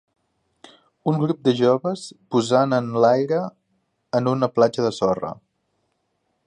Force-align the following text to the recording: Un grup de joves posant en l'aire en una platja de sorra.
Un 1.11 1.19
grup 1.23 1.43
de 1.49 1.53
joves 1.59 2.07
posant 2.35 2.73
en 2.79 2.89
l'aire 3.05 3.43
en 4.21 4.33
una 4.35 4.53
platja 4.59 4.87
de 4.89 4.95
sorra. 5.03 5.35